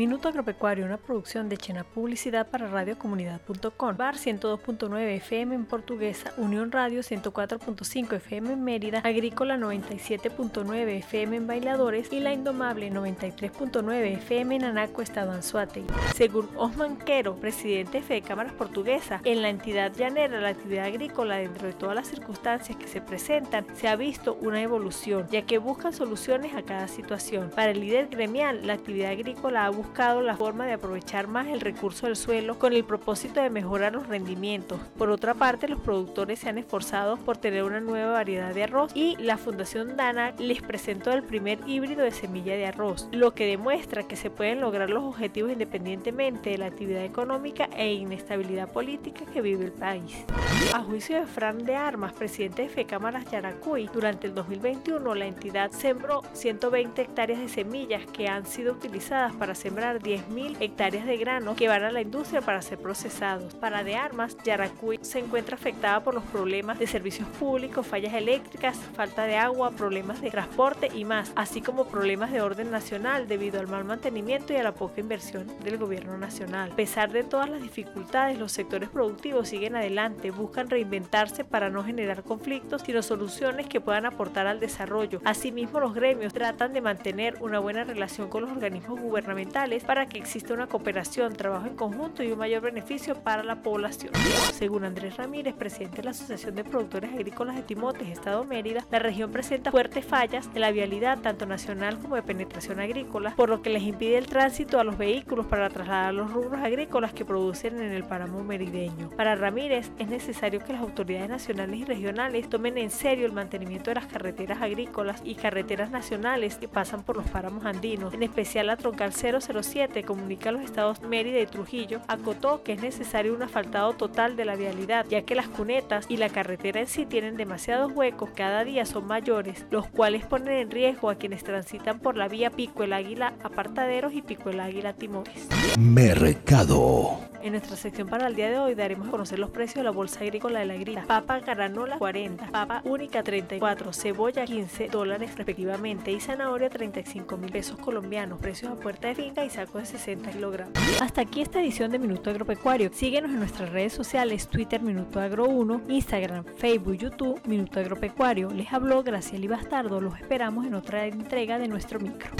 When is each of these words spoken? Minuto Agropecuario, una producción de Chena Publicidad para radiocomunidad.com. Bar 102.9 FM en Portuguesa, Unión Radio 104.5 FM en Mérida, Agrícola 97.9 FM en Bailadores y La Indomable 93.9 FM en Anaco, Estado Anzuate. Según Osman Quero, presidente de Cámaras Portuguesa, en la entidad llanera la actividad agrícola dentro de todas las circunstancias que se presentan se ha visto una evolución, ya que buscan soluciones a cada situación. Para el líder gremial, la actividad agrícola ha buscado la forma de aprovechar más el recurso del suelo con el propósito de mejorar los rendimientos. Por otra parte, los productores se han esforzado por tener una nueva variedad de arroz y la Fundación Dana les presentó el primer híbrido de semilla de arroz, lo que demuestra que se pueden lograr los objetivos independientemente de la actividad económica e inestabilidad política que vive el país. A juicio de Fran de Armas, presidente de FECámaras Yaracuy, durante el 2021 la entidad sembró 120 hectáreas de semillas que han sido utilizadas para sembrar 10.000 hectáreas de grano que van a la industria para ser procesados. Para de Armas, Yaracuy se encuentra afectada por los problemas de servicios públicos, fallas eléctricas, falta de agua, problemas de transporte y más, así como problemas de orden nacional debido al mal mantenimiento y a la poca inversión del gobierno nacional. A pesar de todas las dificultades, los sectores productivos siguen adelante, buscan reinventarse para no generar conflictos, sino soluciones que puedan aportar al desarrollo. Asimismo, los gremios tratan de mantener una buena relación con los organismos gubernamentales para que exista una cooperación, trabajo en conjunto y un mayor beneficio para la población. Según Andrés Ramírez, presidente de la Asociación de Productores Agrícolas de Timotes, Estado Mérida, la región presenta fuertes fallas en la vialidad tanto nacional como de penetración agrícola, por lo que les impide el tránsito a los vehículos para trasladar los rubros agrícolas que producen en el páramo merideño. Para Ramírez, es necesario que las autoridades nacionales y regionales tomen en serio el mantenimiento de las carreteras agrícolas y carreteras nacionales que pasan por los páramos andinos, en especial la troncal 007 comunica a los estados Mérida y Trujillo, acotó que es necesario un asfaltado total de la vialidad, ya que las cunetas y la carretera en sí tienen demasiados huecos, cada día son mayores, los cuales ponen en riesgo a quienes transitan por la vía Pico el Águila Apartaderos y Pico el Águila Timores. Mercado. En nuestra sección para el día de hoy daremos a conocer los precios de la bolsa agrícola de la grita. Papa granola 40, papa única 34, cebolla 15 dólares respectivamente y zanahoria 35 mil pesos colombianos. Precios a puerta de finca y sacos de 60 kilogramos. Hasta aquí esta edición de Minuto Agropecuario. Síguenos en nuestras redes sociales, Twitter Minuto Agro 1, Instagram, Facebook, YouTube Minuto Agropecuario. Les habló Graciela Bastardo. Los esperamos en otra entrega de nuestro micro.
Minuto 0.00 0.28
Agropecuario, 0.28 0.86
una 0.86 0.96
producción 0.96 1.50
de 1.50 1.58
Chena 1.58 1.84
Publicidad 1.84 2.48
para 2.48 2.68
radiocomunidad.com. 2.68 3.96
Bar 3.98 4.14
102.9 4.14 4.98
FM 5.16 5.54
en 5.54 5.66
Portuguesa, 5.66 6.32
Unión 6.38 6.72
Radio 6.72 7.02
104.5 7.02 8.16
FM 8.16 8.54
en 8.54 8.64
Mérida, 8.64 9.00
Agrícola 9.00 9.58
97.9 9.58 10.88
FM 11.00 11.36
en 11.36 11.46
Bailadores 11.46 12.10
y 12.10 12.20
La 12.20 12.32
Indomable 12.32 12.90
93.9 12.90 14.14
FM 14.14 14.56
en 14.56 14.64
Anaco, 14.64 15.02
Estado 15.02 15.32
Anzuate. 15.32 15.84
Según 16.14 16.48
Osman 16.56 16.96
Quero, 16.96 17.36
presidente 17.36 18.00
de 18.00 18.22
Cámaras 18.22 18.54
Portuguesa, 18.54 19.20
en 19.24 19.42
la 19.42 19.50
entidad 19.50 19.92
llanera 19.92 20.40
la 20.40 20.48
actividad 20.48 20.86
agrícola 20.86 21.36
dentro 21.36 21.66
de 21.66 21.74
todas 21.74 21.94
las 21.94 22.08
circunstancias 22.08 22.78
que 22.78 22.88
se 22.88 23.02
presentan 23.02 23.66
se 23.74 23.86
ha 23.86 23.96
visto 23.96 24.38
una 24.40 24.62
evolución, 24.62 25.26
ya 25.30 25.42
que 25.42 25.58
buscan 25.58 25.92
soluciones 25.92 26.54
a 26.54 26.62
cada 26.62 26.88
situación. 26.88 27.50
Para 27.54 27.72
el 27.72 27.80
líder 27.80 28.08
gremial, 28.08 28.66
la 28.66 28.72
actividad 28.72 29.10
agrícola 29.10 29.66
ha 29.66 29.68
buscado 29.68 29.89
la 29.98 30.36
forma 30.36 30.66
de 30.66 30.72
aprovechar 30.72 31.26
más 31.26 31.48
el 31.48 31.60
recurso 31.60 32.06
del 32.06 32.16
suelo 32.16 32.58
con 32.58 32.72
el 32.72 32.84
propósito 32.84 33.42
de 33.42 33.50
mejorar 33.50 33.92
los 33.92 34.06
rendimientos. 34.06 34.80
Por 34.96 35.10
otra 35.10 35.34
parte, 35.34 35.68
los 35.68 35.80
productores 35.80 36.38
se 36.38 36.48
han 36.48 36.56
esforzado 36.56 37.18
por 37.18 37.36
tener 37.36 37.64
una 37.64 37.80
nueva 37.80 38.12
variedad 38.12 38.54
de 38.54 38.64
arroz 38.64 38.92
y 38.94 39.16
la 39.18 39.36
Fundación 39.36 39.96
Dana 39.96 40.32
les 40.38 40.62
presentó 40.62 41.12
el 41.12 41.22
primer 41.22 41.58
híbrido 41.66 42.02
de 42.02 42.12
semilla 42.12 42.54
de 42.54 42.66
arroz, 42.66 43.08
lo 43.12 43.34
que 43.34 43.46
demuestra 43.46 44.04
que 44.04 44.16
se 44.16 44.30
pueden 44.30 44.60
lograr 44.60 44.88
los 44.88 45.04
objetivos 45.04 45.52
independientemente 45.52 46.50
de 46.50 46.58
la 46.58 46.66
actividad 46.66 47.04
económica 47.04 47.68
e 47.76 47.92
inestabilidad 47.92 48.72
política 48.72 49.24
que 49.26 49.42
vive 49.42 49.66
el 49.66 49.72
país. 49.72 50.24
A 50.72 50.80
juicio 50.82 51.20
de 51.20 51.26
Fran 51.26 51.64
de 51.64 51.74
Armas, 51.74 52.14
presidente 52.14 52.62
de 52.62 52.68
FECámaras 52.68 53.30
Yaracuy, 53.30 53.90
durante 53.92 54.28
el 54.28 54.34
2021 54.34 55.14
la 55.14 55.26
entidad 55.26 55.72
sembró 55.72 56.22
120 56.32 57.02
hectáreas 57.02 57.40
de 57.40 57.48
semillas 57.48 58.06
que 58.06 58.28
han 58.28 58.46
sido 58.46 58.72
utilizadas 58.72 59.34
para 59.34 59.54
sembrar 59.54 59.79
10.000 59.80 60.56
hectáreas 60.60 61.06
de 61.06 61.16
grano 61.16 61.56
que 61.56 61.68
van 61.68 61.82
a 61.82 61.90
la 61.90 62.02
industria 62.02 62.40
para 62.40 62.62
ser 62.62 62.78
procesados. 62.78 63.54
Para 63.54 63.82
de 63.84 63.96
Armas, 63.96 64.36
Yaracuy 64.44 64.98
se 65.02 65.18
encuentra 65.18 65.56
afectada 65.56 66.00
por 66.00 66.14
los 66.14 66.24
problemas 66.24 66.78
de 66.78 66.86
servicios 66.86 67.28
públicos, 67.38 67.86
fallas 67.86 68.14
eléctricas, 68.14 68.76
falta 68.94 69.24
de 69.24 69.36
agua, 69.36 69.70
problemas 69.70 70.20
de 70.20 70.30
transporte 70.30 70.90
y 70.94 71.04
más, 71.04 71.32
así 71.36 71.60
como 71.60 71.86
problemas 71.86 72.32
de 72.32 72.40
orden 72.40 72.70
nacional 72.70 73.28
debido 73.28 73.60
al 73.60 73.68
mal 73.68 73.84
mantenimiento 73.84 74.52
y 74.52 74.56
a 74.56 74.62
la 74.62 74.74
poca 74.74 75.00
inversión 75.00 75.46
del 75.64 75.78
gobierno 75.78 76.16
nacional. 76.18 76.72
A 76.72 76.76
pesar 76.76 77.10
de 77.10 77.24
todas 77.24 77.48
las 77.48 77.62
dificultades, 77.62 78.38
los 78.38 78.52
sectores 78.52 78.88
productivos 78.88 79.48
siguen 79.48 79.76
adelante, 79.76 80.30
buscan 80.30 80.68
reinventarse 80.68 81.44
para 81.44 81.70
no 81.70 81.84
generar 81.84 82.22
conflictos, 82.22 82.82
sino 82.82 83.02
soluciones 83.02 83.66
que 83.66 83.80
puedan 83.80 84.06
aportar 84.06 84.46
al 84.46 84.60
desarrollo. 84.60 85.20
Asimismo, 85.24 85.80
los 85.80 85.94
gremios 85.94 86.32
tratan 86.32 86.72
de 86.72 86.80
mantener 86.80 87.36
una 87.40 87.58
buena 87.58 87.84
relación 87.84 88.28
con 88.28 88.42
los 88.42 88.50
organismos 88.50 89.00
gubernamentales 89.00 89.59
para 89.86 90.06
que 90.06 90.16
exista 90.16 90.54
una 90.54 90.68
cooperación, 90.68 91.34
trabajo 91.34 91.66
en 91.66 91.76
conjunto 91.76 92.22
y 92.22 92.32
un 92.32 92.38
mayor 92.38 92.62
beneficio 92.62 93.14
para 93.16 93.42
la 93.42 93.56
población. 93.56 94.10
Según 94.54 94.84
Andrés 94.84 95.18
Ramírez, 95.18 95.54
presidente 95.54 95.98
de 95.98 96.04
la 96.04 96.10
Asociación 96.12 96.54
de 96.54 96.64
Productores 96.64 97.12
Agrícolas 97.12 97.56
de 97.56 97.62
Timotes, 97.62 98.08
Estado 98.08 98.42
Mérida, 98.44 98.86
la 98.90 98.98
región 98.98 99.30
presenta 99.30 99.70
fuertes 99.70 100.06
fallas 100.06 100.48
en 100.54 100.62
la 100.62 100.70
vialidad 100.70 101.18
tanto 101.18 101.44
nacional 101.44 101.98
como 101.98 102.16
de 102.16 102.22
penetración 102.22 102.80
agrícola, 102.80 103.34
por 103.36 103.50
lo 103.50 103.60
que 103.60 103.68
les 103.68 103.82
impide 103.82 104.16
el 104.16 104.28
tránsito 104.28 104.80
a 104.80 104.84
los 104.84 104.96
vehículos 104.96 105.44
para 105.44 105.68
trasladar 105.68 106.14
los 106.14 106.32
rubros 106.32 106.62
agrícolas 106.62 107.12
que 107.12 107.26
producen 107.26 107.82
en 107.82 107.92
el 107.92 108.04
páramo 108.04 108.42
merideño. 108.42 109.10
Para 109.10 109.34
Ramírez, 109.34 109.90
es 109.98 110.08
necesario 110.08 110.60
que 110.60 110.72
las 110.72 110.80
autoridades 110.80 111.28
nacionales 111.28 111.80
y 111.80 111.84
regionales 111.84 112.48
tomen 112.48 112.78
en 112.78 112.90
serio 112.90 113.26
el 113.26 113.32
mantenimiento 113.32 113.90
de 113.90 113.96
las 113.96 114.06
carreteras 114.06 114.62
agrícolas 114.62 115.20
y 115.22 115.34
carreteras 115.34 115.90
nacionales 115.90 116.56
que 116.56 116.66
pasan 116.66 117.02
por 117.02 117.18
los 117.18 117.28
páramos 117.28 117.66
andinos, 117.66 118.14
en 118.14 118.22
especial 118.22 118.68
la 118.68 118.78
troncal 118.78 119.12
007 119.62 120.02
comunica 120.04 120.50
a 120.50 120.52
los 120.52 120.62
estados 120.62 121.00
Mérida 121.02 121.40
y 121.40 121.46
Trujillo, 121.46 122.00
acotó 122.08 122.62
que 122.62 122.72
es 122.72 122.82
necesario 122.82 123.34
un 123.34 123.42
asfaltado 123.42 123.92
total 123.94 124.36
de 124.36 124.44
la 124.44 124.56
vialidad, 124.56 125.06
ya 125.08 125.22
que 125.22 125.34
las 125.34 125.48
cunetas 125.48 126.06
y 126.08 126.16
la 126.16 126.28
carretera 126.28 126.80
en 126.80 126.86
sí 126.86 127.06
tienen 127.06 127.36
demasiados 127.36 127.92
huecos, 127.92 128.30
cada 128.34 128.64
día 128.64 128.86
son 128.86 129.06
mayores, 129.06 129.66
los 129.70 129.86
cuales 129.86 130.26
ponen 130.26 130.54
en 130.54 130.70
riesgo 130.70 131.10
a 131.10 131.16
quienes 131.16 131.44
transitan 131.44 132.00
por 132.00 132.16
la 132.16 132.28
vía 132.28 132.50
Pico 132.50 132.82
el 132.82 132.92
Águila 132.92 133.34
Apartaderos 133.42 134.12
y 134.12 134.22
Pico 134.22 134.50
el 134.50 134.60
Águila 134.60 134.92
Timores. 134.92 135.48
Mercado. 135.78 137.29
En 137.42 137.52
nuestra 137.52 137.74
sección 137.74 138.06
para 138.06 138.26
el 138.26 138.34
día 138.34 138.50
de 138.50 138.58
hoy 138.58 138.74
daremos 138.74 139.08
a 139.08 139.10
conocer 139.10 139.38
los 139.38 139.48
precios 139.48 139.76
de 139.76 139.84
la 139.84 139.90
bolsa 139.90 140.20
agrícola 140.20 140.58
de 140.58 140.66
la 140.66 140.74
grita. 140.74 141.04
Papa 141.06 141.40
granola 141.40 141.98
40, 141.98 142.48
papa 142.50 142.82
única 142.84 143.22
34, 143.22 143.94
cebolla 143.94 144.44
15 144.44 144.88
dólares 144.88 145.34
respectivamente 145.36 146.12
y 146.12 146.20
zanahoria 146.20 146.68
35 146.68 147.38
mil 147.38 147.50
pesos 147.50 147.78
colombianos. 147.78 148.38
Precios 148.40 148.72
a 148.72 148.74
puerta 148.74 149.08
de 149.08 149.14
finca 149.14 149.42
y 149.42 149.48
sacos 149.48 149.82
de 149.82 149.86
60 149.86 150.32
kilogramos. 150.32 150.74
Hasta 151.00 151.22
aquí 151.22 151.40
esta 151.40 151.62
edición 151.62 151.90
de 151.90 151.98
Minuto 151.98 152.28
Agropecuario. 152.28 152.90
Síguenos 152.92 153.30
en 153.30 153.38
nuestras 153.38 153.70
redes 153.70 153.94
sociales, 153.94 154.46
Twitter 154.48 154.82
Minuto 154.82 155.18
Agro 155.18 155.46
1, 155.46 155.82
Instagram, 155.88 156.44
Facebook, 156.44 156.98
YouTube 156.98 157.40
Minuto 157.46 157.80
Agropecuario. 157.80 158.50
Les 158.50 158.70
habló 158.70 159.02
Graciela 159.02 159.56
Bastardo. 159.56 159.98
Los 160.00 160.18
esperamos 160.18 160.66
en 160.66 160.74
otra 160.74 161.06
entrega 161.06 161.58
de 161.58 161.68
nuestro 161.68 162.00
micro. 162.00 162.30